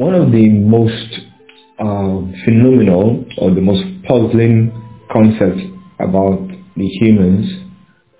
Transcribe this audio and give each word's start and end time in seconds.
One 0.00 0.14
of 0.14 0.32
the 0.32 0.48
most 0.48 1.12
uh, 1.78 2.24
phenomenal 2.46 3.22
or 3.36 3.50
the 3.54 3.60
most 3.60 3.84
puzzling 4.08 4.72
concepts 5.12 5.60
about 6.00 6.40
the 6.74 6.88
humans 6.88 7.44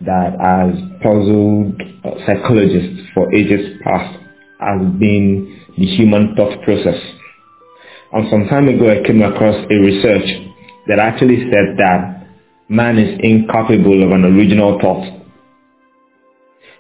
that 0.03 0.37
has 0.37 0.77
puzzled 1.01 1.81
uh, 2.05 2.21
psychologists 2.27 3.09
for 3.15 3.35
ages 3.35 3.81
past 3.83 4.13
has 4.61 4.93
been 5.01 5.59
the 5.79 5.87
human 5.87 6.37
thought 6.37 6.61
process. 6.65 7.01
And 8.13 8.29
some 8.29 8.47
time 8.49 8.69
ago 8.69 8.93
I 8.93 9.01
came 9.07 9.23
across 9.23 9.57
a 9.57 9.77
research 9.81 10.29
that 10.87 10.99
actually 10.99 11.49
said 11.49 11.79
that 11.79 12.29
man 12.69 12.99
is 12.99 13.19
incapable 13.23 14.05
of 14.05 14.11
an 14.11 14.27
original 14.27 14.79
thought. 14.83 15.09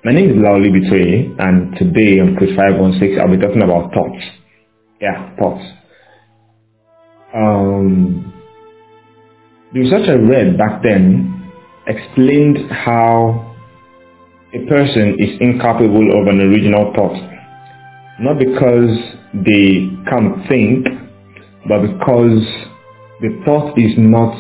My 0.05 0.12
name 0.12 0.29
is 0.29 0.37
Lauli 0.37 0.69
Bitoye 0.69 1.41
and 1.41 1.75
today 1.79 2.21
on 2.21 2.37
Code 2.37 2.55
516 2.55 3.19
I'll 3.19 3.35
be 3.35 3.41
talking 3.41 3.62
about 3.62 3.95
thoughts. 3.95 4.39
Yeah, 5.00 5.35
thoughts. 5.36 5.64
Um, 7.35 8.35
the 9.72 9.81
research 9.81 10.08
I 10.08 10.14
read 10.14 10.58
back 10.58 10.82
then 10.82 11.53
explained 11.86 12.71
how 12.71 13.57
a 14.55 14.67
person 14.68 15.17
is 15.18 15.39
incapable 15.41 16.21
of 16.21 16.27
an 16.29 16.41
original 16.41 16.93
thought. 16.94 17.17
Not 18.21 18.39
because 18.39 18.99
they 19.32 19.89
can't 20.11 20.49
think, 20.49 20.86
but 21.69 21.82
because 21.82 22.43
the 23.21 23.41
thought 23.44 23.79
is 23.79 23.93
not 23.96 24.35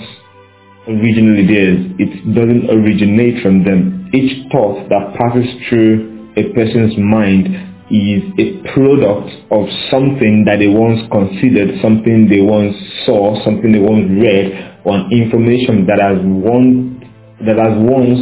originally 0.88 1.46
theirs. 1.46 1.86
It 1.98 2.34
doesn't 2.34 2.70
originate 2.70 3.42
from 3.42 3.64
them. 3.64 4.10
Each 4.12 4.50
thought 4.50 4.88
that 4.88 5.14
passes 5.16 5.46
through 5.68 6.32
a 6.36 6.52
person's 6.54 6.96
mind 6.98 7.69
is 7.90 8.22
a 8.38 8.62
product 8.72 9.30
of 9.50 9.66
something 9.90 10.44
that 10.46 10.58
they 10.58 10.68
once 10.68 11.00
considered, 11.10 11.80
something 11.82 12.28
they 12.30 12.40
once 12.40 12.74
saw, 13.04 13.42
something 13.44 13.72
they 13.72 13.78
once 13.82 14.06
read, 14.10 14.78
or 14.84 14.94
information 15.10 15.86
that 15.86 15.98
has 16.00 16.18
one 16.22 16.98
that 17.44 17.56
has 17.58 17.74
once 17.76 18.20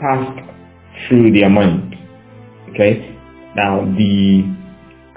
passed 0.00 0.38
through 1.08 1.32
their 1.32 1.50
mind. 1.50 1.94
Okay? 2.70 3.16
Now 3.56 3.82
the 3.98 4.46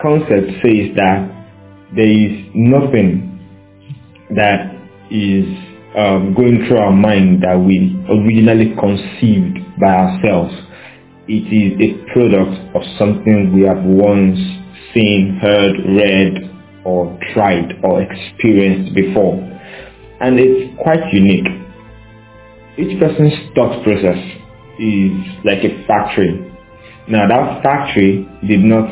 concept 0.02 0.48
says 0.66 0.96
that 0.96 1.30
there 1.96 2.10
is 2.10 2.50
nothing 2.56 3.30
that 4.36 4.74
is 5.12 5.46
um, 5.96 6.34
going 6.34 6.66
through 6.68 6.78
our 6.78 6.92
mind 6.92 7.44
that 7.44 7.54
we 7.60 7.94
originally 8.10 8.74
conceived 8.80 9.60
by 9.80 9.94
ourselves 9.94 10.54
it 11.28 11.48
is 11.48 11.80
a 11.80 12.12
product 12.12 12.76
of 12.76 12.82
something 12.98 13.54
we 13.56 13.64
have 13.64 13.84
once 13.84 14.38
seen, 14.94 15.40
heard, 15.42 15.76
read, 15.96 16.52
or 16.86 17.18
tried 17.34 17.80
or 17.84 18.02
experienced 18.02 18.94
before. 18.94 19.36
And 20.20 20.38
it's 20.40 20.78
quite 20.82 21.14
unique. 21.14 21.48
Each 22.78 23.00
person's 23.00 23.34
thought 23.56 23.84
process 23.84 24.20
is 24.80 25.12
like 25.46 25.64
a 25.64 25.86
factory. 25.88 26.52
Now 27.08 27.28
that 27.28 27.64
factory 27.64 28.28
did 28.48 28.62
not 28.62 28.90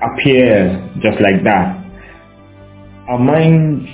appear 0.00 0.90
just 1.02 1.20
like 1.20 1.44
that. 1.44 1.84
Our 3.08 3.18
minds, 3.18 3.88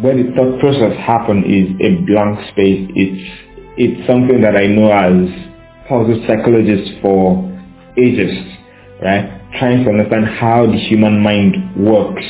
when 0.00 0.26
the 0.26 0.32
thought 0.34 0.60
process 0.60 0.96
happens, 0.98 1.44
is 1.46 1.70
a 1.82 2.02
blank 2.06 2.38
space. 2.50 2.90
It's 2.94 3.44
it's 3.80 4.06
something 4.08 4.40
that 4.40 4.56
I 4.56 4.66
know 4.66 4.90
as 4.90 5.47
puzzle 5.88 6.22
psychologists 6.26 6.90
for 7.00 7.42
ages, 7.96 8.36
right? 9.02 9.40
Trying 9.58 9.84
to 9.84 9.90
understand 9.90 10.26
how 10.26 10.66
the 10.66 10.78
human 10.78 11.20
mind 11.20 11.56
works, 11.76 12.24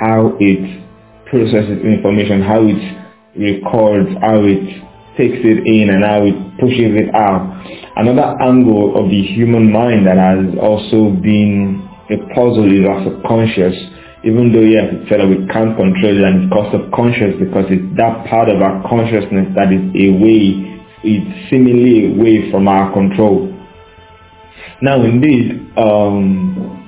how 0.00 0.36
it 0.40 0.82
processes 1.28 1.84
information, 1.84 2.42
how 2.42 2.64
it 2.64 2.80
records, 3.36 4.10
how 4.20 4.40
it 4.44 4.64
takes 5.16 5.40
it 5.44 5.60
in 5.68 5.90
and 5.92 6.04
how 6.04 6.24
it 6.24 6.36
pushes 6.58 6.96
it 6.96 7.14
out. 7.14 7.44
Another 7.96 8.36
angle 8.40 8.96
of 8.96 9.10
the 9.10 9.22
human 9.22 9.70
mind 9.70 10.06
that 10.06 10.16
has 10.16 10.56
also 10.56 11.12
been 11.20 11.84
a 12.08 12.16
puzzle 12.34 12.68
is 12.68 12.88
our 12.88 13.04
subconscious. 13.04 13.76
Even 14.24 14.52
though 14.52 14.64
yes, 14.64 14.88
it's 14.92 15.08
said 15.10 15.20
that 15.20 15.28
we 15.28 15.44
can't 15.52 15.76
control 15.76 16.14
it 16.16 16.24
and 16.24 16.44
it's 16.44 16.52
called 16.52 16.72
subconscious 16.72 17.36
because 17.36 17.66
it's 17.68 17.84
that 17.98 18.24
part 18.30 18.48
of 18.48 18.62
our 18.62 18.80
consciousness 18.88 19.50
that 19.58 19.68
is 19.68 19.82
away 19.92 20.72
is 21.04 21.22
seemingly 21.50 22.14
away 22.14 22.50
from 22.50 22.68
our 22.68 22.92
control. 22.92 23.52
Now 24.80 25.02
indeed, 25.04 25.70
um, 25.76 26.82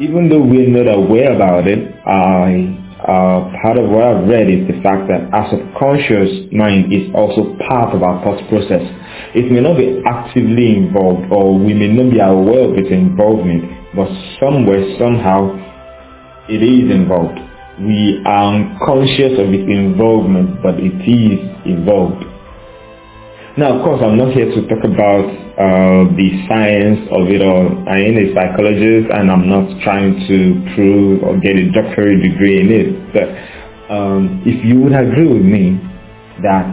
even 0.00 0.28
though 0.28 0.40
we're 0.40 0.68
not 0.68 0.88
aware 0.88 1.34
about 1.34 1.66
it, 1.68 1.92
I, 2.06 2.72
uh, 3.00 3.52
part 3.62 3.76
of 3.78 3.90
what 3.90 4.04
I've 4.04 4.28
read 4.28 4.48
is 4.48 4.66
the 4.66 4.80
fact 4.82 5.08
that 5.08 5.28
our 5.32 5.50
subconscious 5.50 6.52
mind 6.52 6.92
is 6.92 7.12
also 7.14 7.56
part 7.68 7.94
of 7.94 8.02
our 8.02 8.22
thought 8.24 8.40
process. 8.48 8.80
It 9.34 9.50
may 9.52 9.60
not 9.60 9.76
be 9.76 10.00
actively 10.06 10.76
involved 10.76 11.30
or 11.30 11.58
we 11.58 11.74
may 11.74 11.88
not 11.88 12.10
be 12.10 12.20
aware 12.20 12.70
of 12.70 12.78
its 12.78 12.90
involvement, 12.90 13.68
but 13.94 14.08
somewhere, 14.40 14.80
somehow, 14.98 15.52
it 16.48 16.62
is 16.62 16.90
involved. 16.90 17.38
We 17.80 18.22
are 18.24 18.54
unconscious 18.54 19.38
of 19.38 19.52
its 19.52 19.68
involvement, 19.68 20.62
but 20.62 20.80
it 20.80 20.96
is 21.04 21.40
involved. 21.64 22.24
Now, 23.58 23.76
of 23.76 23.84
course, 23.84 24.00
I'm 24.00 24.16
not 24.16 24.32
here 24.32 24.46
to 24.46 24.68
talk 24.68 24.84
about 24.84 25.26
uh, 25.26 26.04
the 26.14 26.46
science 26.48 27.00
of 27.10 27.26
it 27.26 27.42
all. 27.42 27.82
I 27.88 27.98
am 27.98 28.16
a 28.16 28.32
psychologist 28.32 29.10
and 29.12 29.28
I'm 29.28 29.48
not 29.48 29.82
trying 29.82 30.14
to 30.28 30.74
prove 30.76 31.24
or 31.24 31.36
get 31.40 31.56
a 31.56 31.68
doctorate 31.72 32.22
degree 32.22 32.60
in 32.60 32.70
it. 32.70 33.12
But 33.12 33.92
um, 33.92 34.42
if 34.46 34.64
you 34.64 34.78
would 34.80 34.92
agree 34.92 35.26
with 35.26 35.42
me 35.42 35.80
that 36.42 36.64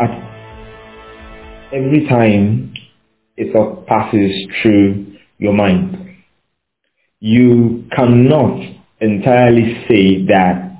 at 0.00 0.10
every 1.74 2.06
time 2.08 2.72
a 3.36 3.52
thought 3.52 3.86
passes 3.86 4.32
through 4.62 5.14
your 5.36 5.52
mind, 5.52 6.16
you 7.20 7.84
cannot 7.94 8.58
entirely 9.02 9.84
say 9.86 10.24
that 10.26 10.72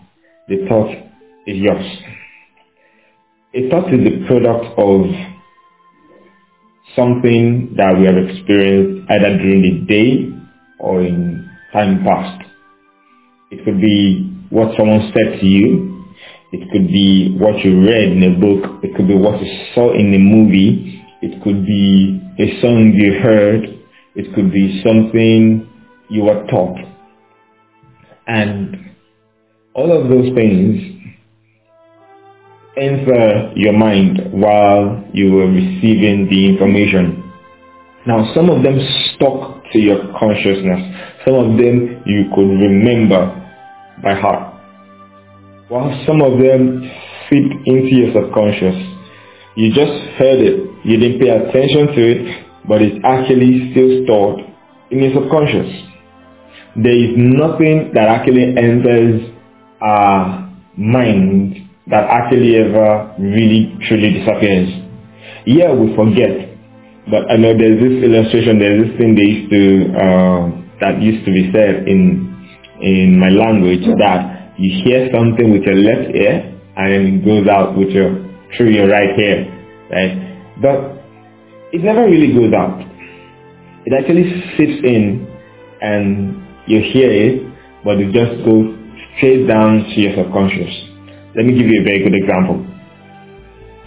the 0.49 0.67
thought 0.69 0.91
is 1.47 1.59
yours. 1.59 2.18
A 3.55 3.71
thought 3.71 3.91
is 3.95 4.01
the 4.05 4.27
product 4.27 4.79
of 4.79 5.07
something 6.95 7.73
that 7.79 7.97
we 7.99 8.05
have 8.05 8.19
experienced 8.19 9.11
either 9.11 9.39
during 9.39 9.63
the 9.63 9.87
day 9.89 10.29
or 10.79 11.01
in 11.01 11.49
time 11.73 12.05
past. 12.05 12.45
It 13.51 13.65
could 13.65 13.81
be 13.81 14.47
what 14.51 14.77
someone 14.77 15.11
said 15.15 15.41
to 15.41 15.47
you. 15.47 16.05
It 16.53 16.71
could 16.71 16.89
be 16.89 17.37
what 17.39 17.65
you 17.65 17.81
read 17.87 18.13
in 18.13 18.23
a 18.23 18.39
book. 18.39 18.85
It 18.85 18.95
could 18.95 19.09
be 19.09 19.15
what 19.15 19.41
you 19.41 19.65
saw 19.75 19.95
in 19.95 20.13
a 20.13 20.19
movie. 20.19 21.03
It 21.23 21.43
could 21.43 21.65
be 21.65 22.21
a 22.39 22.61
song 22.61 22.93
you 22.95 23.19
heard. 23.19 23.65
It 24.15 24.35
could 24.35 24.53
be 24.53 24.83
something 24.85 25.67
you 26.11 26.25
were 26.25 26.47
taught. 26.49 26.77
And 28.27 28.77
all 29.73 29.91
of 29.91 30.11
those 30.11 30.35
things 30.35 30.98
enter 32.79 33.53
your 33.57 33.73
mind 33.73 34.33
while 34.33 35.05
you 35.13 35.33
were 35.33 35.47
receiving 35.47 36.29
the 36.31 36.47
information. 36.47 37.25
Now, 38.07 38.33
some 38.35 38.49
of 38.49 38.63
them 38.63 38.79
stuck 39.15 39.65
to 39.73 39.79
your 39.79 40.13
consciousness. 40.19 40.81
Some 41.27 41.35
of 41.35 41.59
them 41.59 42.03
you 42.07 42.31
could 42.35 42.49
remember 42.49 43.35
by 44.03 44.15
heart. 44.15 44.55
While 45.69 46.05
some 46.07 46.23
of 46.23 46.41
them 46.41 46.91
seep 47.29 47.53
into 47.67 47.95
your 47.95 48.13
subconscious. 48.13 48.77
You 49.57 49.69
just 49.75 49.93
heard 50.17 50.41
it. 50.41 50.71
You 50.85 50.99
didn't 50.99 51.21
pay 51.21 51.29
attention 51.29 51.89
to 51.89 52.01
it, 52.01 52.47
but 52.67 52.81
it's 52.81 52.97
actually 53.05 53.73
still 53.73 54.05
stored 54.05 54.41
in 54.91 55.01
your 55.01 55.13
subconscious. 55.15 55.69
There 56.77 56.95
is 56.95 57.11
nothing 57.17 57.91
that 57.95 58.09
actually 58.09 58.57
enters 58.57 59.31
our 59.83 60.51
mind 60.77 61.68
that 61.91 62.05
actually 62.05 62.57
ever 62.57 63.15
really 63.19 63.77
truly 63.89 64.13
disappears. 64.21 64.69
Yeah, 65.47 65.73
we 65.73 65.95
forget. 65.97 66.49
But 67.11 67.31
I 67.33 67.37
know 67.37 67.57
there's 67.57 67.81
this 67.81 68.05
illustration, 68.05 68.59
there's 68.59 68.85
this 68.85 68.99
thing 68.99 69.15
they 69.17 69.25
used 69.25 69.51
to, 69.51 69.63
uh, 69.97 70.43
that 70.81 71.01
used 71.01 71.25
to 71.25 71.33
be 71.33 71.51
said 71.53 71.89
in, 71.89 72.29
in 72.83 73.19
my 73.19 73.31
language 73.31 73.81
that 73.99 74.53
you 74.59 74.85
hear 74.85 75.09
something 75.13 75.51
with 75.51 75.63
your 75.63 75.77
left 75.77 76.15
ear 76.15 76.61
and 76.77 76.93
it 76.93 77.25
goes 77.25 77.49
out 77.49 77.77
with 77.77 77.89
your, 77.89 78.13
through 78.57 78.71
your 78.71 78.89
right 78.89 79.19
ear, 79.19 79.49
right? 79.91 80.61
But 80.61 81.03
it 81.73 81.83
never 81.83 82.05
really 82.05 82.35
goes 82.35 82.53
out. 82.53 82.81
It 83.87 83.93
actually 83.97 84.29
sits 84.59 84.85
in 84.85 85.27
and 85.81 86.45
you 86.67 86.83
hear 86.93 87.11
it, 87.11 87.43
but 87.85 87.97
it 87.99 88.13
just 88.13 88.45
goes 88.45 88.77
straight 89.17 89.47
down 89.47 89.85
to 89.85 90.01
your 90.01 90.15
subconscious. 90.15 90.89
Let 91.37 91.45
me 91.45 91.53
give 91.53 91.69
you 91.69 91.81
a 91.81 91.85
very 91.85 92.03
good 92.03 92.15
example. 92.15 92.65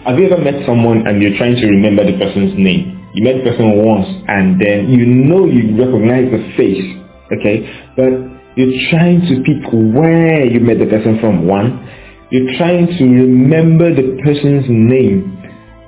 Have 0.06 0.18
you 0.18 0.26
ever 0.26 0.42
met 0.42 0.66
someone 0.66 1.06
and 1.06 1.22
you're 1.22 1.36
trying 1.38 1.56
to 1.56 1.66
remember 1.66 2.04
the 2.04 2.18
person's 2.18 2.54
name? 2.58 3.02
You 3.14 3.24
met 3.24 3.42
the 3.42 3.50
person 3.50 3.82
once 3.82 4.08
and 4.28 4.60
then 4.60 4.90
you 4.90 5.06
know 5.06 5.46
you 5.46 5.74
recognize 5.78 6.30
the 6.30 6.42
face, 6.56 6.86
Okay? 7.34 7.66
But 7.96 8.10
you're 8.56 8.78
trying 8.90 9.22
to 9.30 9.42
pick 9.42 9.72
where 9.72 10.44
you 10.44 10.60
met 10.60 10.78
the 10.78 10.86
person 10.86 11.18
from, 11.20 11.46
one. 11.46 11.88
You're 12.30 12.56
trying 12.58 12.86
to 12.86 13.04
remember 13.04 13.94
the 13.94 14.20
person's 14.22 14.66
name. 14.68 15.38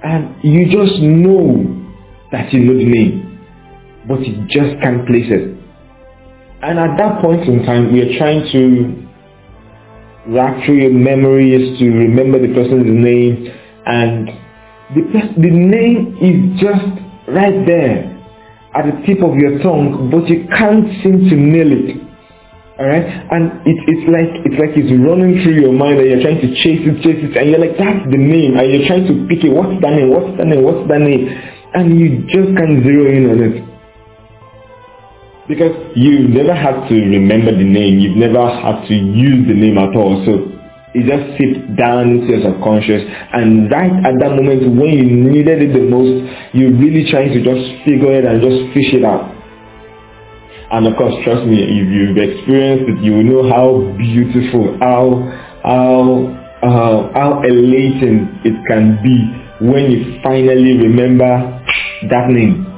And 0.02 0.36
you 0.42 0.66
just 0.66 1.00
know 1.00 1.64
that 2.32 2.52
you 2.52 2.60
know 2.60 2.76
the 2.76 2.84
name. 2.84 3.40
But 4.06 4.20
you 4.26 4.44
just 4.48 4.80
can't 4.82 5.06
place 5.06 5.30
it. 5.30 5.56
And 6.62 6.78
at 6.78 6.96
that 6.98 7.22
point 7.22 7.48
in 7.48 7.64
time, 7.64 7.92
we 7.92 8.00
are 8.02 8.18
trying 8.18 8.50
to 8.52 9.03
through 10.64 10.80
your 10.80 10.92
memories 10.92 11.78
to 11.78 11.84
remember 11.90 12.40
the 12.40 12.52
person's 12.54 12.88
name. 12.88 13.52
And 13.86 14.28
the, 14.94 15.02
the 15.36 15.50
name 15.50 16.16
is 16.20 16.60
just 16.60 16.84
right 17.28 17.66
there 17.66 18.14
at 18.74 18.84
the 18.86 19.06
tip 19.06 19.22
of 19.22 19.36
your 19.36 19.62
tongue, 19.62 20.10
but 20.10 20.28
you 20.28 20.48
can't 20.48 20.88
seem 21.02 21.28
to 21.28 21.36
nail 21.36 21.70
it. 21.70 22.04
Alright? 22.74 23.06
And 23.06 23.62
it, 23.62 23.78
it's 23.86 24.06
like 24.10 24.32
it's 24.42 24.58
like 24.58 24.74
it's 24.74 24.90
running 24.90 25.44
through 25.44 25.62
your 25.62 25.72
mind 25.72 26.00
and 26.00 26.10
you're 26.10 26.24
trying 26.26 26.42
to 26.42 26.50
chase 26.58 26.82
it, 26.82 26.98
chase 27.06 27.22
it, 27.22 27.36
and 27.38 27.50
you're 27.50 27.62
like, 27.62 27.78
that's 27.78 28.02
the 28.10 28.18
name, 28.18 28.58
and 28.58 28.66
you're 28.66 28.88
trying 28.90 29.06
to 29.06 29.14
pick 29.30 29.46
it, 29.46 29.54
what's 29.54 29.78
that 29.78 29.94
name, 29.94 30.10
what's 30.10 30.34
that 30.42 30.48
name, 30.50 30.62
what's 30.66 30.82
that 30.90 30.98
name? 30.98 31.30
And 31.74 31.94
you 31.94 32.26
just 32.26 32.50
can't 32.58 32.82
zero 32.82 33.06
in 33.14 33.30
on 33.30 33.38
it. 33.46 33.73
Because 35.46 35.76
you 35.94 36.28
never 36.28 36.54
had 36.54 36.88
to 36.88 36.94
remember 36.94 37.52
the 37.52 37.64
name, 37.64 37.98
you've 37.98 38.16
never 38.16 38.48
had 38.48 38.86
to 38.88 38.94
use 38.94 39.46
the 39.46 39.54
name 39.54 39.76
at 39.76 39.94
all. 39.94 40.24
So 40.24 40.54
it 40.94 41.04
just 41.04 41.36
slipped 41.36 41.76
down 41.76 42.16
into 42.16 42.32
your 42.32 42.42
subconscious 42.48 43.02
and 43.34 43.70
right 43.70 43.92
at 44.06 44.14
that 44.22 44.30
moment 44.30 44.78
when 44.78 44.94
you 44.94 45.04
needed 45.04 45.60
it 45.60 45.72
the 45.74 45.84
most, 45.84 46.22
you're 46.54 46.72
really 46.72 47.10
trying 47.10 47.34
to 47.34 47.42
just 47.42 47.84
figure 47.84 48.14
it 48.14 48.24
and 48.24 48.40
just 48.40 48.72
fish 48.72 48.94
it 48.94 49.04
out. 49.04 49.34
And 50.70 50.86
of 50.86 50.96
course, 50.96 51.14
trust 51.24 51.46
me, 51.46 51.60
if 51.60 51.86
you've 51.92 52.16
experienced 52.16 52.88
it, 52.88 53.04
you 53.04 53.12
will 53.12 53.24
know 53.24 53.42
how 53.50 53.96
beautiful, 53.98 54.78
how 54.80 55.22
how 55.62 56.30
uh, 56.62 57.12
how 57.12 57.42
elating 57.42 58.40
it 58.44 58.56
can 58.66 58.98
be 59.02 59.66
when 59.66 59.90
you 59.90 60.20
finally 60.22 60.78
remember 60.78 61.62
that 62.08 62.28
name. 62.30 62.73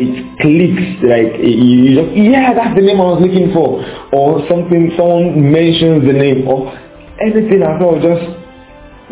It 0.00 0.40
clicks 0.40 1.04
like 1.04 1.36
you 1.44 1.94
just 1.94 2.16
yeah, 2.16 2.54
that's 2.54 2.74
the 2.74 2.82
name 2.82 3.00
I 3.00 3.12
was 3.12 3.20
looking 3.20 3.52
for, 3.52 3.84
or 4.16 4.40
something 4.48 4.90
someone 4.96 5.52
mentions 5.52 6.08
the 6.08 6.16
name, 6.16 6.48
or 6.48 6.72
anything 7.20 7.62
at 7.62 7.82
all 7.82 8.00
just 8.00 8.24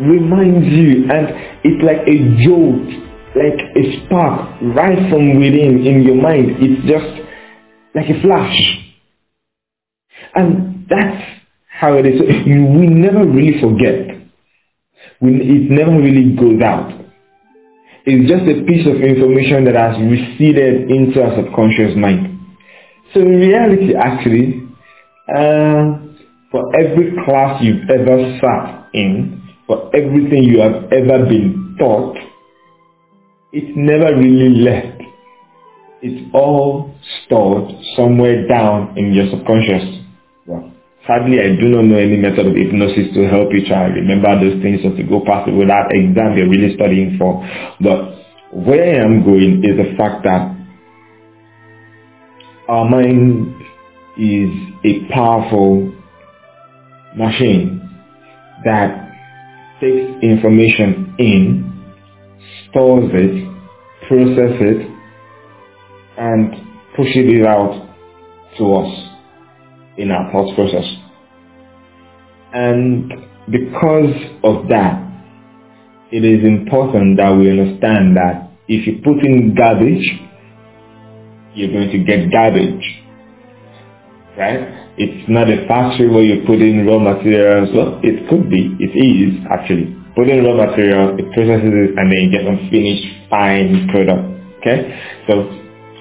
reminds 0.01 0.67
you, 0.67 1.05
and 1.11 1.29
it's 1.63 1.83
like 1.85 2.01
a 2.09 2.17
jolt, 2.41 2.89
like 3.37 3.59
a 3.77 3.83
spark 4.05 4.61
right 4.75 4.97
from 5.09 5.39
within 5.39 5.85
in 5.85 6.03
your 6.03 6.17
mind. 6.17 6.57
It's 6.59 6.81
just 6.89 7.29
like 7.95 8.09
a 8.09 8.21
flash. 8.21 8.57
And 10.35 10.87
that's 10.89 11.23
how 11.69 11.93
it 11.95 12.05
is. 12.05 12.21
We 12.45 12.87
never 12.87 13.25
really 13.25 13.59
forget. 13.61 14.17
It 15.21 15.71
never 15.71 15.91
really 15.99 16.35
goes 16.35 16.61
out. 16.61 16.91
It's 18.05 18.29
just 18.29 18.43
a 18.43 18.63
piece 18.65 18.87
of 18.87 19.01
information 19.01 19.65
that 19.65 19.75
has 19.75 19.97
receded 19.99 20.89
into 20.89 21.21
our 21.21 21.35
subconscious 21.35 21.95
mind. 21.95 22.39
So 23.13 23.21
in 23.21 23.39
reality, 23.39 23.95
actually, 23.95 24.67
uh, 25.27 25.99
for 26.51 26.75
every 26.75 27.13
class 27.25 27.61
you've 27.61 27.89
ever 27.89 28.39
sat 28.41 28.89
in, 28.93 29.41
for 29.67 29.93
everything 29.95 30.43
you 30.43 30.61
have 30.61 30.91
ever 30.91 31.25
been 31.25 31.75
taught, 31.77 32.17
it's 33.51 33.71
never 33.75 34.15
really 34.15 34.61
left 34.61 34.99
it's 36.01 36.33
all 36.33 36.95
stored 37.25 37.71
somewhere 37.95 38.47
down 38.47 38.97
in 38.97 39.13
your 39.13 39.29
subconscious. 39.29 39.83
Sadly, 41.09 41.39
I 41.41 41.59
do 41.59 41.69
not 41.69 41.85
know 41.85 41.97
any 41.97 42.17
method 42.17 42.45
of 42.45 42.55
hypnosis 42.55 43.11
to 43.15 43.27
help 43.27 43.49
you 43.51 43.65
try 43.65 43.85
remember 43.85 44.29
those 44.39 44.61
things 44.61 44.81
or 44.85 44.95
to 44.95 45.01
go 45.01 45.25
past 45.25 45.49
it 45.49 45.53
with 45.53 45.67
that 45.67 45.89
exam 45.89 46.37
you're 46.37 46.47
really 46.47 46.75
studying 46.75 47.17
for. 47.17 47.41
But 47.81 48.13
where 48.53 48.93
I 48.93 49.03
am 49.05 49.23
going 49.23 49.63
is 49.65 49.75
the 49.75 49.97
fact 49.97 50.23
that 50.25 50.55
our 52.69 52.87
mind 52.87 53.55
is 54.19 54.51
a 54.85 55.11
powerful 55.11 55.91
machine 57.17 57.81
that 58.63 59.09
takes 59.81 60.05
information 60.21 61.15
in, 61.17 61.89
stores 62.69 63.09
it, 63.15 64.07
processes 64.07 64.61
it, 64.61 64.91
and 66.19 66.53
pushes 66.95 67.33
it 67.33 67.47
out 67.47 67.95
to 68.59 68.73
us 68.75 69.18
in 69.99 70.11
our 70.11 70.31
thought 70.31 70.55
process. 70.55 70.85
And 72.53 73.11
because 73.51 74.15
of 74.43 74.69
that, 74.69 75.05
it 76.11 76.25
is 76.25 76.43
important 76.43 77.17
that 77.17 77.29
we 77.37 77.51
understand 77.51 78.17
that 78.17 78.49
if 78.67 78.87
you 78.87 79.01
put 79.03 79.23
in 79.23 79.53
garbage, 79.53 80.07
you're 81.53 81.71
going 81.71 81.91
to 81.91 81.99
get 82.03 82.31
garbage. 82.31 82.85
Right? 84.37 84.93
It's 84.97 85.29
not 85.29 85.49
a 85.49 85.67
factory 85.67 86.09
where 86.09 86.23
you 86.23 86.45
put 86.45 86.61
in 86.61 86.85
raw 86.85 86.99
materials. 86.99 87.69
Well, 87.75 87.99
it 88.03 88.29
could 88.29 88.49
be. 88.49 88.75
It 88.79 88.93
is 88.95 89.45
actually. 89.51 89.95
Put 90.15 90.27
in 90.27 90.43
raw 90.43 90.55
materials, 90.55 91.19
it 91.19 91.31
processes 91.33 91.71
it, 91.71 91.97
and 91.97 92.11
then 92.11 92.19
you 92.19 92.31
get 92.31 92.43
finished 92.69 93.05
fine 93.29 93.87
product. 93.91 94.25
Okay? 94.59 94.99
So 95.27 95.47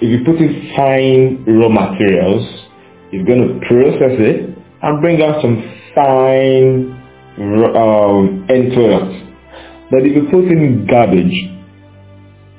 if 0.00 0.08
you 0.08 0.24
put 0.24 0.36
in 0.40 0.72
fine 0.74 1.44
raw 1.46 1.68
materials, 1.68 2.67
it's 3.12 3.26
going 3.26 3.40
to 3.40 3.66
process 3.66 4.16
it 4.20 4.58
and 4.82 5.00
bring 5.00 5.22
out 5.22 5.40
some 5.42 5.56
fine 5.94 6.92
um, 7.38 8.46
end 8.50 8.72
products. 8.74 9.16
But 9.90 10.04
if 10.04 10.14
you 10.16 10.28
put 10.30 10.44
in 10.52 10.86
garbage, 10.86 11.32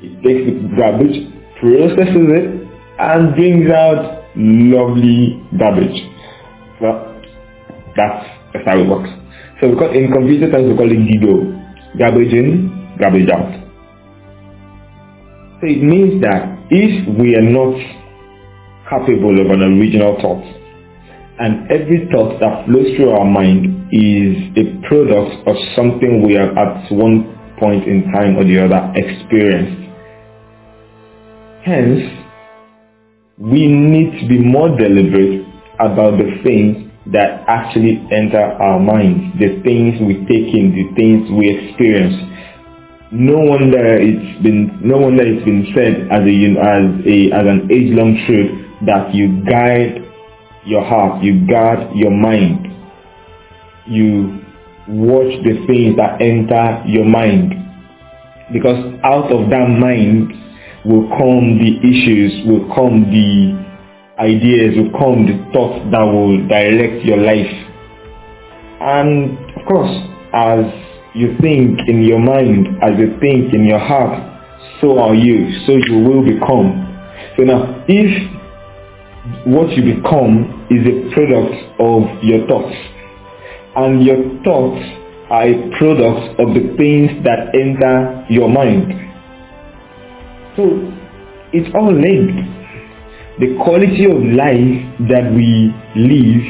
it 0.02 0.14
takes 0.24 0.46
the 0.50 0.76
garbage, 0.76 1.18
processes 1.62 2.28
it, 2.34 2.68
and 3.00 3.36
brings 3.36 3.70
out 3.70 4.26
lovely 4.36 5.38
garbage. 5.58 6.02
Well, 6.82 7.22
that's, 7.96 8.26
that's 8.54 8.66
how 8.66 8.80
it 8.80 8.88
works. 8.88 9.10
So 9.62 9.68
in 9.92 10.12
computer 10.12 10.50
terms 10.50 10.72
we 10.72 10.78
call 10.78 10.90
it 10.90 10.98
GIGO. 10.98 11.98
Garbage 12.00 12.34
in, 12.34 12.96
garbage 13.00 13.30
out. 13.30 13.52
So 15.60 15.68
it 15.68 15.84
means 15.84 16.22
that 16.22 16.58
if 16.72 17.20
we 17.20 17.36
are 17.36 17.44
not 17.44 17.76
capable 18.90 19.40
of 19.40 19.52
an 19.52 19.62
original 19.62 20.20
thought, 20.22 20.44
and 21.40 21.72
every 21.72 22.10
thought 22.12 22.40
that 22.40 22.66
flows 22.66 22.96
through 22.98 23.12
our 23.12 23.26
mind 23.26 23.88
is 23.94 24.36
a 24.58 24.88
product 24.88 25.48
of 25.48 25.56
something 25.76 26.26
we 26.26 26.34
have 26.34 26.58
at 26.58 26.92
one 26.92 27.38
point 27.60 27.88
in 27.88 28.12
time 28.12 28.38
or 28.38 28.44
the 28.44 28.60
other 28.60 28.92
experienced. 28.96 29.88
Hence, 31.64 32.02
we 33.38 33.68
need 33.68 34.20
to 34.20 34.28
be 34.28 34.40
more 34.40 34.70
deliberate 34.78 35.48
about 35.80 36.18
the 36.18 36.42
things 36.44 36.92
that 37.14 37.44
actually 37.48 38.04
enter 38.12 38.42
our 38.42 38.80
minds, 38.80 39.40
the 39.40 39.62
things 39.64 39.96
we 40.02 40.16
take 40.28 40.54
in, 40.54 40.76
the 40.76 40.92
things 40.96 41.30
we 41.32 41.48
experience 41.48 42.30
no 43.12 43.38
wonder 43.40 43.98
it's 43.98 44.44
been 44.44 44.80
no 44.84 44.98
wonder 44.98 45.24
it's 45.26 45.44
been 45.44 45.66
said 45.74 46.08
as 46.12 46.22
a 46.22 46.36
as 46.62 46.86
a 47.06 47.32
as 47.34 47.46
an 47.48 47.68
age 47.72 47.94
long 47.98 48.14
truth 48.28 48.52
that 48.86 49.14
you 49.14 49.44
guide 49.46 50.06
your 50.66 50.84
heart, 50.86 51.24
you 51.24 51.46
guard 51.48 51.96
your 51.96 52.12
mind, 52.12 52.68
you 53.88 54.40
watch 54.88 55.32
the 55.44 55.66
things 55.68 55.96
that 55.98 56.22
enter 56.22 56.84
your 56.88 57.06
mind, 57.06 57.54
because 58.54 58.78
out 59.04 59.32
of 59.32 59.50
that 59.50 59.68
mind 59.70 60.32
will 60.86 61.08
come 61.18 61.58
the 61.60 61.78
issues, 61.82 62.46
will 62.46 62.68
come 62.76 63.10
the 63.10 64.22
ideas, 64.22 64.76
will 64.78 64.92
come 64.98 65.26
the 65.26 65.38
thoughts 65.54 65.80
that 65.92 66.04
will 66.04 66.38
direct 66.48 67.04
your 67.06 67.18
life. 67.18 67.52
And 68.82 69.38
of 69.58 69.66
course, 69.68 69.92
as 70.34 70.66
you 71.16 71.36
think 71.42 71.80
in 71.88 72.04
your 72.04 72.20
mind, 72.20 72.68
as 72.84 72.98
you 73.00 73.18
think 73.20 73.54
in 73.54 73.66
your 73.66 73.80
heart, 73.80 74.30
so 74.82 75.00
are 75.00 75.16
you, 75.16 75.66
so 75.66 75.74
you 75.74 76.00
will 76.04 76.24
become. 76.24 76.86
So 77.38 77.44
now, 77.44 77.84
if 77.88 78.40
what 79.46 79.72
you 79.72 79.96
become 79.96 80.68
is 80.70 80.86
a 80.86 81.14
product 81.14 81.56
of 81.80 82.24
your 82.24 82.48
thoughts, 82.48 82.76
and 83.76 84.04
your 84.04 84.18
thoughts 84.44 84.82
are 85.30 85.48
a 85.48 85.78
product 85.78 86.40
of 86.40 86.54
the 86.54 86.74
things 86.78 87.12
that 87.24 87.54
enter 87.54 88.26
your 88.30 88.50
mind. 88.50 88.94
So, 90.58 90.66
it's 91.54 91.70
all 91.76 91.94
linked. 91.94 92.60
The 93.40 93.56
quality 93.64 94.06
of 94.06 94.18
life 94.36 95.08
that 95.10 95.32
we 95.34 95.72
live 95.96 96.44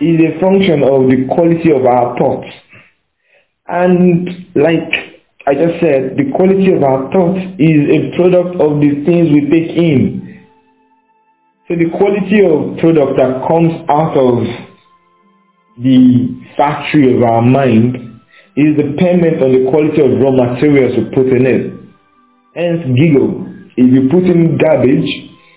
is 0.00 0.20
a 0.20 0.40
function 0.40 0.82
of 0.82 1.08
the 1.10 1.26
quality 1.32 1.70
of 1.70 1.84
our 1.86 2.16
thoughts. 2.18 2.48
And 3.68 4.28
like 4.54 4.90
I 5.46 5.54
just 5.54 5.80
said, 5.80 6.16
the 6.16 6.32
quality 6.34 6.72
of 6.72 6.82
our 6.82 7.12
thoughts 7.12 7.40
is 7.58 7.88
a 7.88 8.16
product 8.16 8.60
of 8.60 8.80
the 8.80 9.04
things 9.04 9.28
we 9.32 9.48
take 9.48 9.76
in. 9.76 10.44
So 11.68 11.76
the 11.76 11.90
quality 11.96 12.40
of 12.44 12.78
product 12.80 13.16
that 13.18 13.44
comes 13.46 13.72
out 13.88 14.16
of 14.16 14.44
the 15.76 16.36
factory 16.56 17.14
of 17.14 17.22
our 17.22 17.42
mind 17.42 18.20
is 18.56 18.76
dependent 18.76 19.42
on 19.42 19.52
the 19.52 19.70
quality 19.70 20.00
of 20.00 20.18
raw 20.20 20.32
materials 20.32 20.96
we 20.96 21.04
put 21.14 21.28
in 21.28 21.46
it. 21.46 21.72
Hence 22.54 22.82
GIGO. 22.96 23.72
If 23.76 23.92
you 23.92 24.08
put 24.10 24.24
in 24.24 24.58
garbage, 24.58 25.06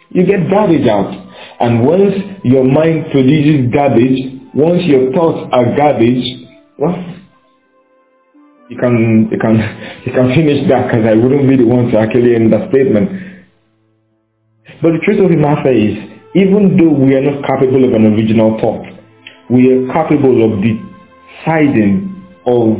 you 0.09 0.25
get 0.25 0.49
garbage 0.51 0.87
out. 0.87 1.11
And 1.59 1.85
once 1.85 2.13
your 2.43 2.63
mind 2.63 3.11
produces 3.11 3.71
garbage, 3.73 4.19
once 4.53 4.83
your 4.83 5.11
thoughts 5.13 5.49
are 5.51 5.75
garbage, 5.75 6.23
well, 6.77 6.95
you 8.71 8.77
can 8.77 9.27
you 9.29 9.37
can 9.37 9.55
you 10.05 10.13
can 10.13 10.27
finish 10.33 10.63
that 10.69 10.87
because 10.87 11.03
I 11.05 11.13
wouldn't 11.15 11.47
be 11.49 11.57
the 11.57 11.67
one 11.67 11.91
to 11.91 11.99
actually 11.99 12.35
end 12.35 12.53
that 12.53 12.69
statement. 12.71 13.11
But 14.81 14.95
the 14.95 15.01
truth 15.03 15.19
of 15.19 15.29
the 15.29 15.35
matter 15.37 15.69
is, 15.75 15.99
even 16.33 16.77
though 16.79 16.95
we 16.95 17.13
are 17.15 17.21
not 17.21 17.43
capable 17.45 17.83
of 17.83 17.93
an 17.93 18.15
original 18.15 18.57
thought, 18.59 18.87
we 19.51 19.67
are 19.75 19.85
capable 19.91 20.39
of 20.47 20.63
deciding, 20.63 22.07
of 22.47 22.79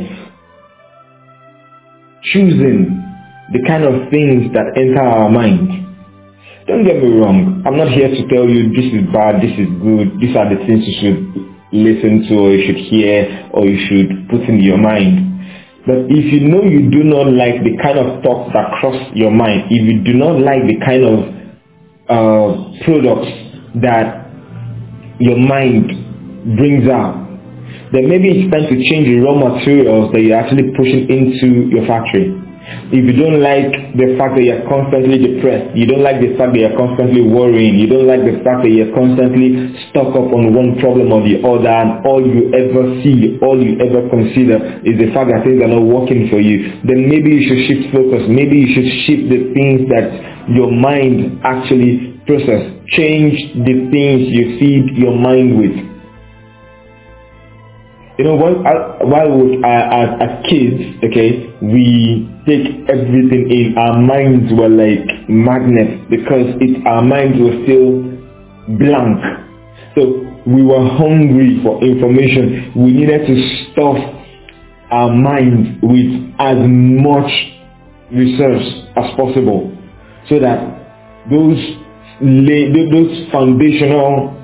choosing 2.24 2.98
the 3.52 3.60
kind 3.68 3.84
of 3.84 4.08
things 4.10 4.50
that 4.56 4.72
enter 4.74 5.02
our 5.02 5.28
mind. 5.28 5.68
Don't 6.66 6.84
get 6.86 7.02
me 7.02 7.10
wrong, 7.20 7.62
I'm 7.66 7.76
not 7.76 7.92
here 7.92 8.08
to 8.08 8.22
tell 8.32 8.48
you 8.48 8.70
this 8.72 8.86
is 8.94 9.04
bad, 9.12 9.42
this 9.42 9.52
is 9.58 9.68
good, 9.82 10.16
these 10.22 10.34
are 10.36 10.48
the 10.48 10.62
things 10.64 10.86
you 10.86 10.96
should 11.02 11.20
listen 11.74 12.24
to 12.30 12.34
or 12.38 12.54
you 12.54 12.64
should 12.66 12.80
hear 12.88 13.50
or 13.52 13.66
you 13.66 13.78
should 13.86 14.28
put 14.30 14.40
in 14.48 14.60
your 14.62 14.78
mind. 14.78 15.31
But 15.86 16.06
if 16.08 16.32
you 16.32 16.46
know 16.48 16.62
you 16.62 16.90
do 16.90 17.02
not 17.02 17.26
like 17.32 17.62
the 17.64 17.76
kind 17.82 17.98
of 17.98 18.22
thoughts 18.22 18.50
that 18.54 18.70
cross 18.78 18.94
your 19.14 19.30
mind, 19.30 19.66
if 19.70 19.82
you 19.82 20.02
do 20.04 20.14
not 20.14 20.38
like 20.38 20.62
the 20.66 20.78
kind 20.78 21.02
of 21.02 21.18
uh, 22.06 22.84
products 22.84 23.30
that 23.82 24.30
your 25.18 25.38
mind 25.38 25.90
brings 26.56 26.88
out, 26.88 27.22
then 27.92 28.08
maybe 28.08 28.30
it's 28.30 28.50
time 28.50 28.66
to 28.70 28.76
change 28.90 29.06
the 29.06 29.20
raw 29.20 29.34
materials 29.34 30.12
that 30.12 30.20
you're 30.22 30.38
actually 30.38 30.70
pushing 30.76 31.06
into 31.10 31.68
your 31.74 31.86
factory. 31.86 32.41
If 32.62 33.02
you 33.02 33.14
don't 33.18 33.42
like 33.42 33.98
the 33.98 34.14
fact 34.14 34.38
that 34.38 34.44
you're 34.46 34.62
constantly 34.70 35.18
depressed, 35.18 35.74
you 35.74 35.82
don't 35.82 36.06
like 36.06 36.22
the 36.22 36.38
fact 36.38 36.54
that 36.54 36.62
you're 36.62 36.78
constantly 36.78 37.18
worrying, 37.18 37.74
you 37.74 37.90
don't 37.90 38.06
like 38.06 38.22
the 38.22 38.38
fact 38.46 38.62
that 38.62 38.70
you're 38.70 38.94
constantly 38.94 39.74
stuck 39.90 40.14
up 40.14 40.30
on 40.30 40.54
one 40.54 40.78
problem 40.78 41.10
or 41.10 41.26
the 41.26 41.42
other 41.42 41.66
and 41.66 42.06
all 42.06 42.22
you 42.22 42.54
ever 42.54 43.02
see, 43.02 43.34
all 43.42 43.58
you 43.58 43.74
ever 43.82 44.06
consider 44.06 44.78
is 44.86 44.94
the 44.94 45.10
fact 45.10 45.34
that 45.34 45.42
things 45.42 45.58
are 45.58 45.74
not 45.74 45.82
working 45.82 46.30
for 46.30 46.38
you, 46.38 46.78
then 46.86 47.10
maybe 47.10 47.34
you 47.34 47.42
should 47.50 47.66
shift 47.66 47.90
focus. 47.90 48.30
Maybe 48.30 48.62
you 48.62 48.70
should 48.70 48.90
shift 49.10 49.26
the 49.26 49.50
things 49.58 49.90
that 49.90 50.06
your 50.54 50.70
mind 50.70 51.42
actually 51.42 52.22
process. 52.30 52.78
Change 52.94 53.58
the 53.58 53.90
things 53.90 54.30
you 54.30 54.54
feed 54.62 54.94
your 54.94 55.18
mind 55.18 55.58
with. 55.58 55.74
You 58.22 58.24
know, 58.30 58.34
while, 58.38 58.62
while 59.02 59.30
we 59.34 59.58
are 59.64 59.84
as, 59.90 60.08
as 60.22 60.32
kids, 60.46 60.78
okay, 61.02 61.50
we 61.58 62.31
take 62.46 62.88
everything 62.88 63.50
in. 63.50 63.74
Our 63.78 63.98
minds 64.00 64.52
were 64.52 64.68
like 64.68 65.28
magnets 65.28 66.06
because 66.10 66.54
it, 66.60 66.86
our 66.86 67.02
minds 67.02 67.38
were 67.38 67.62
still 67.64 68.02
blank. 68.78 69.20
So 69.94 70.26
we 70.46 70.62
were 70.62 70.88
hungry 70.98 71.60
for 71.62 71.82
information. 71.84 72.72
We 72.74 72.92
needed 72.92 73.26
to 73.26 73.72
stuff 73.72 73.96
our 74.90 75.10
minds 75.12 75.78
with 75.82 76.34
as 76.38 76.58
much 76.60 77.30
research 78.12 78.62
as 78.96 79.16
possible 79.16 79.72
so 80.28 80.38
that 80.38 80.58
those 81.30 81.58
those 82.20 83.32
foundational 83.32 84.38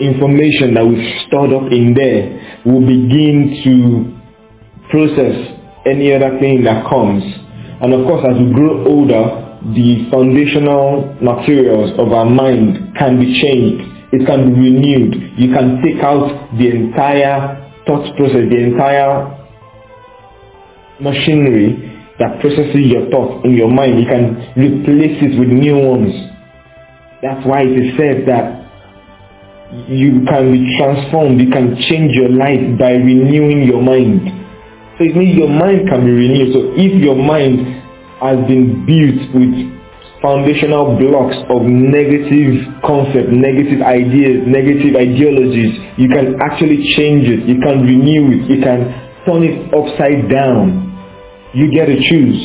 information 0.00 0.74
that 0.74 0.84
we've 0.86 1.26
stored 1.26 1.52
up 1.52 1.70
in 1.70 1.94
there 1.94 2.62
will 2.64 2.80
begin 2.80 3.60
to 3.64 4.90
process 4.90 5.57
any 5.86 6.12
other 6.14 6.38
thing 6.38 6.64
that 6.64 6.88
comes. 6.88 7.22
And 7.80 7.92
of 7.94 8.06
course, 8.06 8.24
as 8.28 8.38
we 8.38 8.52
grow 8.52 8.86
older, 8.86 9.48
the 9.74 10.08
foundational 10.10 11.14
materials 11.20 11.98
of 11.98 12.12
our 12.12 12.26
mind 12.26 12.96
can 12.96 13.18
be 13.20 13.40
changed. 13.40 13.84
It 14.12 14.26
can 14.26 14.54
be 14.54 14.70
renewed. 14.70 15.38
You 15.38 15.52
can 15.52 15.82
take 15.82 16.02
out 16.02 16.56
the 16.56 16.70
entire 16.70 17.70
thought 17.86 18.16
process, 18.16 18.48
the 18.50 18.58
entire 18.58 19.34
machinery 21.00 21.88
that 22.18 22.40
processes 22.40 22.86
your 22.86 23.10
thoughts 23.10 23.44
in 23.44 23.54
your 23.54 23.70
mind. 23.70 24.00
You 24.00 24.06
can 24.06 24.36
replace 24.56 25.22
it 25.22 25.38
with 25.38 25.48
new 25.48 25.78
ones. 25.78 26.14
That's 27.22 27.44
why 27.46 27.62
it 27.62 27.74
is 27.74 27.96
said 27.96 28.26
that 28.26 28.58
you 29.88 30.24
can 30.26 30.52
be 30.52 30.76
transformed, 30.78 31.40
you 31.40 31.50
can 31.50 31.76
change 31.88 32.12
your 32.14 32.30
life 32.30 32.78
by 32.78 32.92
renewing 32.92 33.64
your 33.64 33.82
mind. 33.82 34.47
So 34.98 35.06
it 35.06 35.14
means 35.14 35.38
your 35.38 35.48
mind 35.48 35.88
can 35.88 36.04
be 36.04 36.10
renewed. 36.10 36.52
So 36.52 36.74
if 36.74 36.92
your 37.00 37.14
mind 37.14 37.82
has 38.18 38.42
been 38.50 38.82
built 38.82 39.30
with 39.32 39.54
foundational 40.20 40.98
blocks 40.98 41.38
of 41.48 41.62
negative 41.62 42.66
concepts, 42.82 43.30
negative 43.30 43.80
ideas, 43.80 44.42
negative 44.44 44.98
ideologies, 44.98 45.78
you 45.96 46.10
can 46.10 46.34
actually 46.42 46.82
change 46.98 47.30
it, 47.30 47.46
you 47.46 47.62
can 47.62 47.86
renew 47.86 48.34
it, 48.34 48.50
you 48.50 48.58
can 48.58 48.90
turn 49.22 49.46
it 49.46 49.70
upside 49.70 50.26
down 50.28 50.88
you 51.54 51.70
get 51.72 51.86
to 51.86 51.96
choose. 51.96 52.38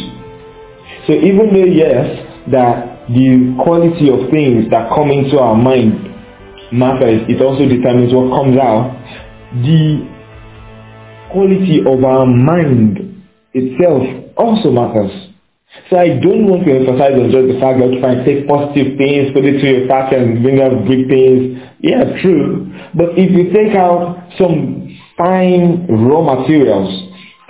So 1.07 1.13
even 1.13 1.51
though 1.51 1.67
yes, 1.67 2.07
that 2.51 3.07
the 3.10 3.55
quality 3.63 4.07
of 4.07 4.31
things 4.31 4.69
that 4.72 4.89
come 4.95 5.12
into 5.12 5.39
our 5.39 5.55
mind 5.55 6.00
matters, 6.72 7.22
it 7.27 7.41
also 7.41 7.67
determines 7.67 8.13
what 8.13 8.31
comes 8.31 8.57
out. 8.57 8.95
The 9.62 10.07
quality 11.34 11.82
of 11.82 12.04
our 12.04 12.25
mind 12.25 13.25
itself 13.54 14.04
also 14.38 14.72
matters. 14.72 15.34
So 15.90 15.98
I 15.98 16.22
don't 16.22 16.46
want 16.46 16.66
to 16.66 16.72
emphasize 16.72 17.18
on 17.18 17.34
just 17.34 17.50
the 17.50 17.58
fact 17.58 17.82
that 17.82 17.90
if 17.90 18.04
I 18.06 18.22
take 18.22 18.46
positive 18.46 18.94
things, 18.94 19.34
put 19.34 19.42
it 19.44 19.58
to 19.58 19.66
your 19.66 19.88
pack 19.90 20.13
and 20.13 20.46
bring 20.46 20.62
out 20.62 20.86
big 20.86 21.10
things, 21.10 21.58
yeah, 21.82 22.13
true. 22.22 22.70
But 22.94 23.18
if 23.18 23.34
you 23.34 23.50
take 23.50 23.74
out 23.74 24.30
some 24.38 24.86
fine 25.18 25.90
raw 25.90 26.22
materials 26.22 26.94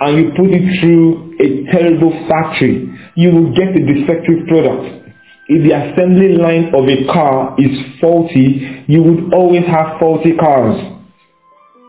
and 0.00 0.16
you 0.16 0.24
put 0.32 0.48
it 0.48 0.64
through 0.80 1.36
a 1.36 1.68
terrible 1.68 2.16
factory, 2.26 2.88
you 3.14 3.28
will 3.28 3.52
get 3.52 3.76
a 3.76 3.82
defective 3.84 4.48
product. 4.48 5.04
If 5.46 5.60
the 5.60 5.76
assembly 5.76 6.40
line 6.40 6.72
of 6.72 6.88
a 6.88 7.04
car 7.12 7.54
is 7.60 7.76
faulty, 8.00 8.84
you 8.88 9.02
would 9.02 9.34
always 9.34 9.66
have 9.66 10.00
faulty 10.00 10.32
cars. 10.40 10.80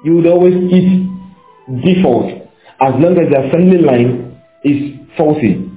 You 0.03 0.15
would 0.19 0.27
always 0.27 0.53
hit 0.69 1.07
default 1.83 2.31
as 2.81 2.93
long 2.99 3.17
as 3.17 3.31
the 3.31 3.47
assembly 3.47 3.77
line 3.79 4.41
is 4.63 4.99
faulty. 5.17 5.71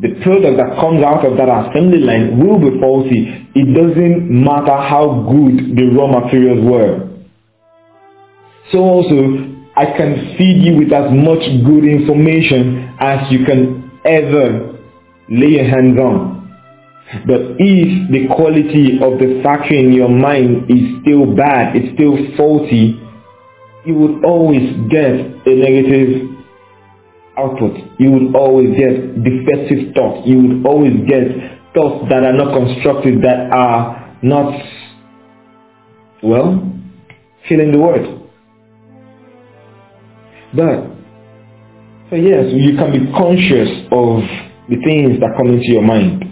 The 0.00 0.18
product 0.22 0.56
that 0.56 0.80
comes 0.80 1.02
out 1.04 1.24
of 1.24 1.36
that 1.38 1.48
assembly 1.48 1.98
line 1.98 2.38
will 2.38 2.58
be 2.58 2.78
faulty. 2.80 3.48
It 3.54 3.72
doesn't 3.74 4.28
matter 4.28 4.76
how 4.76 5.26
good 5.30 5.76
the 5.76 5.94
raw 5.94 6.08
materials 6.08 6.64
were. 6.64 7.08
So 8.72 8.78
also, 8.78 9.52
I 9.76 9.86
can 9.96 10.36
feed 10.36 10.62
you 10.62 10.76
with 10.78 10.92
as 10.92 11.10
much 11.12 11.42
good 11.64 11.84
information 11.84 12.94
as 13.00 13.30
you 13.30 13.44
can 13.44 13.90
ever 14.04 14.78
lay 15.28 15.56
your 15.60 15.64
hands 15.64 15.98
on. 15.98 16.32
But 17.26 17.56
if 17.58 18.10
the 18.10 18.26
quality 18.34 18.98
of 19.02 19.18
the 19.18 19.40
factory 19.42 19.78
in 19.80 19.92
your 19.92 20.08
mind 20.08 20.70
is 20.70 21.00
still 21.02 21.34
bad, 21.34 21.76
it's 21.76 21.94
still 21.94 22.16
faulty, 22.36 23.01
you 23.84 23.94
would 23.94 24.24
always 24.24 24.70
get 24.90 25.12
a 25.46 25.54
negative 25.54 26.28
output. 27.36 27.76
You 27.98 28.10
would 28.12 28.36
always 28.36 28.76
get 28.76 29.24
defective 29.24 29.94
thoughts. 29.94 30.26
You 30.26 30.40
would 30.40 30.66
always 30.66 30.92
get 31.08 31.22
thoughts 31.74 32.06
that 32.10 32.22
are 32.22 32.32
not 32.32 32.54
constructive, 32.54 33.22
that 33.22 33.50
are 33.50 34.16
not, 34.22 34.54
well, 36.22 36.70
feeling 37.48 37.72
the 37.72 37.78
word. 37.78 38.20
But, 40.54 40.84
so 42.10 42.16
yes, 42.16 42.52
you 42.52 42.76
can 42.76 42.92
be 42.92 43.10
conscious 43.12 43.88
of 43.90 44.20
the 44.68 44.76
things 44.84 45.18
that 45.20 45.34
come 45.36 45.48
into 45.48 45.72
your 45.72 45.82
mind. 45.82 46.24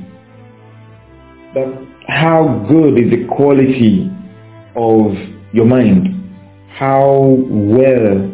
But 1.54 1.66
how 2.06 2.66
good 2.68 2.98
is 2.98 3.10
the 3.10 3.26
quality 3.34 4.10
of 4.76 5.14
your 5.52 5.64
mind? 5.64 6.09
How 6.80 7.36
well 7.46 8.24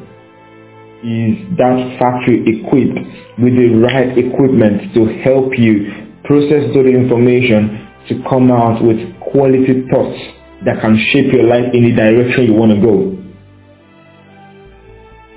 is 1.03 1.35
that 1.59 1.97
factory 1.99 2.47
equipped 2.47 2.95
with 3.43 3.55
the 3.59 3.75
right 3.83 4.17
equipment 4.17 4.95
to 4.95 5.07
help 5.26 5.59
you 5.59 5.91
process 6.23 6.71
the 6.73 6.87
information 6.87 7.91
to 8.09 8.23
come 8.31 8.53
out 8.53 8.85
with 8.85 8.99
quality 9.19 9.83
thoughts 9.91 10.19
that 10.65 10.81
can 10.81 10.97
shape 11.11 11.33
your 11.33 11.43
life 11.43 11.75
in 11.75 11.91
the 11.91 11.93
direction 11.97 12.45
you 12.45 12.55
want 12.55 12.71
to 12.71 12.81
go. 12.81 13.11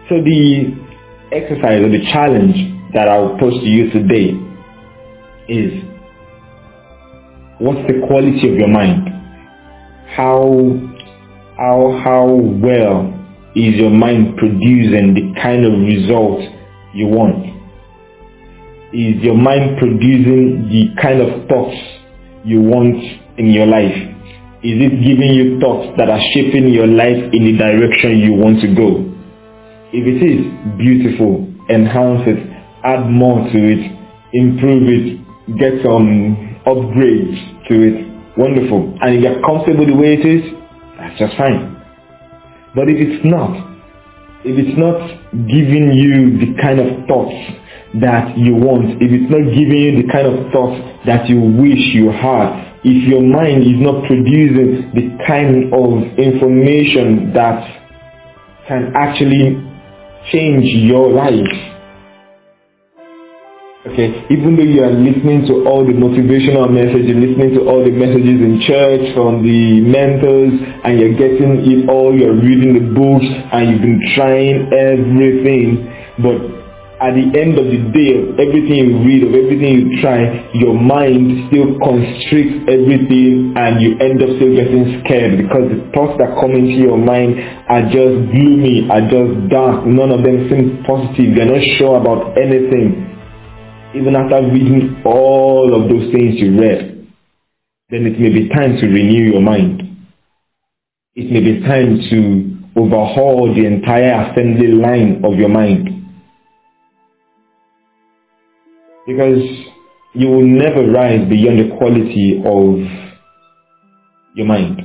So 0.09 0.21
the 0.21 0.77
exercise 1.31 1.81
or 1.81 1.89
the 1.89 2.05
challenge 2.13 2.93
that 2.93 3.09
I'll 3.09 3.39
pose 3.39 3.59
to 3.59 3.65
you 3.65 3.89
today 3.89 4.37
is 5.49 5.83
what's 7.57 7.81
the 7.87 8.05
quality 8.07 8.53
of 8.53 8.53
your 8.53 8.69
mind? 8.69 9.19
how 10.15 10.43
how 11.59 11.99
how 12.05 12.25
well 12.63 13.11
is 13.53 13.75
your 13.75 13.89
mind 13.89 14.37
producing 14.37 15.11
the 15.13 15.35
kind 15.41 15.65
of 15.65 15.73
result 15.83 16.39
you 16.93 17.07
want? 17.07 17.51
Is 18.95 19.21
your 19.21 19.35
mind 19.35 19.77
producing 19.77 20.69
the 20.71 20.95
kind 21.01 21.19
of 21.19 21.49
thoughts 21.49 21.75
you 22.45 22.61
want 22.61 22.95
in 23.37 23.51
your 23.51 23.65
life? 23.65 23.91
Is 24.63 24.79
it 24.79 25.03
giving 25.03 25.35
you 25.35 25.59
thoughts 25.59 25.97
that 25.97 26.09
are 26.09 26.21
shaping 26.33 26.69
your 26.69 26.87
life 26.87 27.19
in 27.33 27.43
the 27.43 27.57
direction 27.57 28.19
you 28.19 28.33
want 28.39 28.61
to 28.61 28.73
go? 28.73 29.03
If 29.91 30.07
it 30.07 30.23
is, 30.23 30.47
beautiful, 30.79 31.43
enhance 31.69 32.23
it, 32.23 32.39
add 32.85 33.09
more 33.11 33.43
to 33.51 33.59
it, 33.59 33.83
improve 34.31 34.87
it, 34.87 35.59
get 35.59 35.83
some 35.83 36.55
upgrades 36.65 37.67
to 37.67 37.75
it. 37.83 38.07
Wonderful. 38.37 38.95
And 39.01 39.15
if 39.17 39.23
you're 39.23 39.41
comfortable 39.43 39.85
the 39.85 39.95
way 39.95 40.13
it 40.15 40.23
is, 40.25 40.58
that's 41.09 41.19
just 41.19 41.37
fine. 41.37 41.75
But 42.75 42.89
if 42.89 42.97
it's 43.01 43.25
not, 43.25 43.57
if 44.45 44.55
it's 44.57 44.77
not 44.77 45.09
giving 45.49 45.91
you 45.93 46.37
the 46.37 46.61
kind 46.61 46.79
of 46.79 47.07
thoughts 47.07 47.33
that 47.99 48.37
you 48.37 48.53
want, 48.55 49.01
if 49.01 49.09
it's 49.09 49.29
not 49.29 49.41
giving 49.49 49.77
you 49.81 50.03
the 50.05 50.07
kind 50.11 50.27
of 50.27 50.51
thoughts 50.53 50.77
that 51.05 51.27
you 51.27 51.41
wish 51.41 51.81
you 51.97 52.11
had, 52.11 52.69
if 52.83 53.09
your 53.09 53.21
mind 53.21 53.63
is 53.63 53.81
not 53.81 54.05
producing 54.05 54.93
the 54.93 55.17
kind 55.25 55.73
of 55.73 56.17
information 56.17 57.33
that 57.33 57.65
can 58.67 58.93
actually 58.95 59.57
change 60.31 60.63
your 60.85 61.11
life, 61.11 61.49
Okay, 63.87 64.27
even 64.27 64.59
though 64.59 64.67
you 64.67 64.83
are 64.83 64.91
listening 64.91 65.47
to 65.47 65.63
all 65.63 65.87
the 65.87 65.95
motivational 65.95 66.67
messages, 66.67 67.15
listening 67.15 67.55
to 67.55 67.63
all 67.63 67.79
the 67.79 67.95
messages 67.95 68.35
in 68.43 68.59
church 68.67 69.15
from 69.15 69.39
the 69.39 69.79
mentors, 69.79 70.51
and 70.83 70.99
you're 70.99 71.15
getting 71.15 71.63
it 71.63 71.87
all, 71.87 72.11
you're 72.11 72.35
reading 72.35 72.75
the 72.75 72.91
books, 72.91 73.23
and 73.23 73.71
you've 73.71 73.79
been 73.79 74.03
trying 74.19 74.67
everything, 74.75 75.87
but 76.19 76.43
at 76.99 77.15
the 77.15 77.31
end 77.39 77.55
of 77.55 77.71
the 77.71 77.79
day, 77.95 78.19
everything 78.35 78.75
you 78.83 78.99
read, 78.99 79.23
of 79.23 79.31
everything 79.31 79.71
you 79.71 80.03
try, 80.03 80.27
your 80.59 80.75
mind 80.75 81.47
still 81.47 81.79
constricts 81.79 82.67
everything 82.67 83.55
and 83.55 83.79
you 83.79 83.95
end 84.03 84.19
up 84.19 84.27
still 84.35 84.59
getting 84.59 84.99
scared 85.07 85.39
because 85.39 85.71
the 85.71 85.79
thoughts 85.95 86.19
that 86.19 86.35
come 86.35 86.51
into 86.51 86.75
your 86.83 86.99
mind 86.99 87.39
are 87.71 87.87
just 87.87 88.27
gloomy, 88.35 88.91
are 88.91 89.07
just 89.07 89.47
dark. 89.47 89.87
None 89.87 90.11
of 90.11 90.27
them 90.27 90.51
seem 90.51 90.83
positive. 90.83 91.31
You're 91.31 91.47
not 91.47 91.63
sure 91.79 91.95
about 91.95 92.35
anything 92.35 93.09
even 93.95 94.15
after 94.15 94.41
reading 94.41 95.01
all 95.05 95.73
of 95.73 95.89
those 95.89 96.11
things 96.11 96.35
you 96.39 96.59
read, 96.59 97.07
then 97.89 98.05
it 98.05 98.19
may 98.19 98.29
be 98.29 98.49
time 98.49 98.77
to 98.77 98.85
renew 98.87 99.31
your 99.31 99.41
mind. 99.41 99.81
It 101.15 101.31
may 101.31 101.39
be 101.39 101.61
time 101.61 101.99
to 102.09 102.79
overhaul 102.79 103.53
the 103.53 103.65
entire 103.65 104.31
assembly 104.31 104.67
line 104.67 105.23
of 105.25 105.39
your 105.39 105.49
mind. 105.49 105.89
Because 109.07 109.41
you 110.13 110.27
will 110.27 110.45
never 110.45 110.85
rise 110.91 111.27
beyond 111.27 111.59
the 111.59 111.75
quality 111.77 112.41
of 112.45 112.77
your 114.35 114.45
mind, 114.45 114.79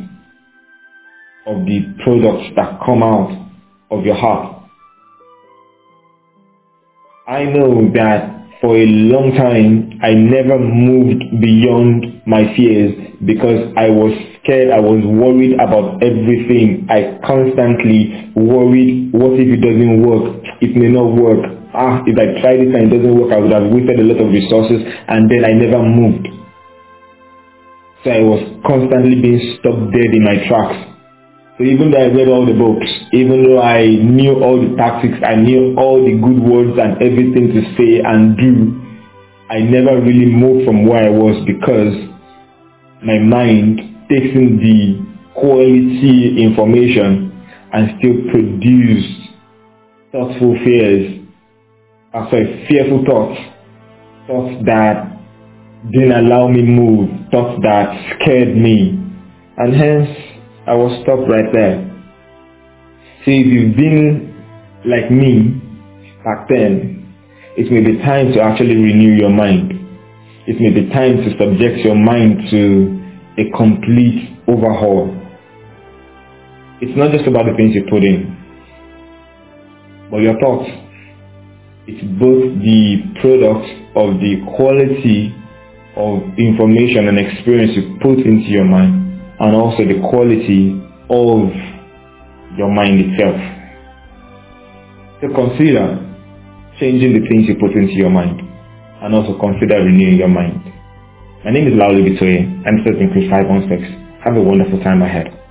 of 1.47 1.67
the 1.67 1.95
products 2.03 2.55
that 2.57 2.81
come 2.87 3.03
out 3.03 3.51
of 3.91 4.05
your 4.05 4.17
heart. 4.17 4.63
I 7.29 7.45
know 7.45 7.91
that 7.95 8.34
for 8.65 8.81
a 8.81 8.87
long 8.89 9.37
time, 9.37 10.01
I 10.01 10.17
never 10.17 10.57
moved 10.59 11.21
beyond 11.37 12.25
my 12.25 12.49
fears 12.57 12.97
because 13.21 13.69
I 13.77 13.93
was 13.93 14.17
scared, 14.41 14.73
I 14.73 14.81
was 14.81 15.05
worried 15.05 15.53
about 15.61 16.01
everything. 16.01 16.89
I 16.89 17.21
constantly 17.29 18.33
worried, 18.33 19.13
what 19.13 19.37
if 19.37 19.53
it 19.53 19.61
doesn't 19.61 20.01
work? 20.01 20.41
It 20.65 20.73
may 20.81 20.89
not 20.89 21.13
work. 21.13 21.45
Ah, 21.77 22.01
if 22.09 22.17
I 22.17 22.41
tried 22.41 22.65
it 22.65 22.73
and 22.73 22.89
it 22.89 22.97
doesn't 22.97 23.13
work, 23.13 23.37
I 23.37 23.45
would 23.45 23.53
have 23.53 23.69
wasted 23.69 24.01
a 24.01 24.07
lot 24.09 24.25
of 24.25 24.33
resources 24.33 24.81
and 24.81 25.29
then 25.29 25.45
I 25.45 25.53
never 25.53 25.85
moved. 25.85 26.25
So 28.01 28.17
I 28.17 28.25
was 28.25 28.41
constantly 28.65 29.21
being 29.21 29.61
stopped 29.61 29.93
dead 29.93 30.09
in 30.09 30.25
my 30.25 30.41
tracks. 30.49 30.94
So 31.57 31.63
even 31.63 31.93
though 31.93 31.99
I 32.03 32.07
read 32.07 32.27
all 32.29 32.45
the 32.45 32.53
books, 32.53 32.87
even 33.13 33.45
though 33.45 33.63
I 33.63 33.87
knew 33.87 34.43
all 34.43 34.59
the 34.61 34.75
tactics, 34.77 35.19
I 35.25 35.37
knew 35.37 35.77
all 35.79 36.03
the 36.05 36.19
good 36.19 36.43
words 36.43 36.79
and 36.83 37.01
everything 37.01 37.55
to 37.55 37.63
say 37.79 38.03
and 38.05 38.37
do, 38.37 38.83
I 39.49 39.61
never 39.61 40.01
really 40.01 40.27
moved 40.27 40.67
from 40.67 40.85
where 40.87 41.05
I 41.07 41.11
was 41.11 41.45
because 41.47 41.95
my 43.05 43.19
mind 43.21 43.79
takes 44.11 44.35
in 44.35 44.59
the 44.59 44.99
quality 45.39 46.43
information 46.43 47.31
and 47.73 47.99
still 47.99 48.19
produced 48.33 49.31
thoughtful 50.11 50.59
fears, 50.65 51.21
uh, 52.15 52.31
sorry, 52.31 52.67
fearful 52.69 53.05
thoughts, 53.05 53.39
thoughts 54.27 54.65
that 54.67 55.07
didn't 55.93 56.13
allow 56.13 56.49
me 56.49 56.63
move, 56.63 57.11
thoughts 57.31 57.61
that 57.63 58.17
scared 58.19 58.57
me. 58.57 58.99
And 59.57 59.75
hence, 59.75 60.34
I 60.67 60.73
will 60.75 61.03
stop 61.03 61.19
right 61.29 61.53
there. 61.53 61.91
See, 63.25 63.41
if 63.41 63.47
you've 63.53 63.77
been 63.77 64.35
like 64.87 65.11
me 65.11 65.61
back 66.25 66.49
then, 66.49 67.15
it 67.57 67.71
may 67.71 67.81
be 67.85 67.99
time 67.99 68.33
to 68.33 68.41
actually 68.41 68.77
renew 68.77 69.13
your 69.13 69.29
mind. 69.29 69.73
It 70.47 70.59
may 70.61 70.71
be 70.71 70.89
time 70.89 71.19
to 71.19 71.31
subject 71.37 71.85
your 71.85 71.95
mind 71.95 72.49
to 72.51 73.01
a 73.37 73.51
complete 73.57 74.41
overhaul. 74.49 75.13
It's 76.81 76.97
not 76.97 77.13
just 77.13 77.27
about 77.29 77.45
the 77.45 77.55
things 77.57 77.75
you 77.75 77.85
put 77.91 78.03
in, 78.03 78.33
but 80.11 80.19
your 80.19 80.41
thoughts. 80.41 80.71
It's 81.87 82.01
both 82.19 82.57
the 82.65 83.21
product 83.21 83.69
of 83.97 84.17
the 84.17 84.41
quality 84.57 85.35
of 85.97 86.23
information 86.39 87.09
and 87.09 87.19
experience 87.19 87.73
you 87.77 87.99
put 88.01 88.19
into 88.25 88.49
your 88.49 88.65
mind 88.65 89.04
and 89.41 89.55
also 89.57 89.85
the 89.85 90.01
quality 90.09 90.81
of 91.11 91.51
your 92.57 92.71
mind 92.73 93.01
itself. 93.01 93.37
So 95.21 95.29
consider 95.35 96.01
changing 96.81 97.15
the 97.15 97.27
things 97.29 97.47
you 97.49 97.57
put 97.59 97.73
into 97.73 97.95
your 97.95 98.11
mind 98.11 98.41
and 99.03 99.15
also 99.15 99.39
consider 99.39 99.83
renewing 99.83 100.19
your 100.19 100.29
mind. 100.29 100.63
My 101.45 101.51
name 101.51 101.69
is 101.69 101.75
Lauli 101.75 102.03
Bitoye. 102.05 102.67
I'm 102.67 102.81
serving 102.85 103.11
Chris 103.13 103.29
516. 103.31 104.21
Have 104.25 104.37
a 104.37 104.43
wonderful 104.43 104.81
time 104.83 105.03
ahead. 105.03 105.44